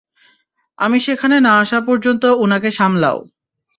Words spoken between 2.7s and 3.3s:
সামলাও।